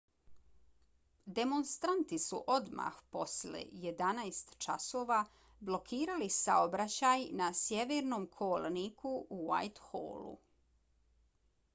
demonstranti 1.39 2.17
su 2.23 2.39
odmah 2.53 2.95
posle 3.17 3.61
11:00 3.83 4.57
časova 4.67 5.19
blokirali 5.71 6.31
saobraćaj 6.37 7.27
na 7.43 7.53
sjevernom 7.61 8.27
kolniku 8.41 9.15
u 9.39 9.41
whitehallu 9.51 10.35